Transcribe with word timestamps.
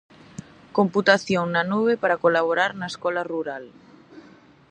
Computación 0.79 1.45
na 1.55 1.61
nube 1.71 1.93
para 2.01 2.19
colaborar 2.23 2.71
na 2.79 2.87
escola 2.93 3.21
rural. 3.33 3.63